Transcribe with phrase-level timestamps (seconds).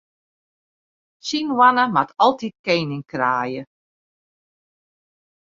[1.27, 3.61] Syn hoanne moat altyd kening kraaie.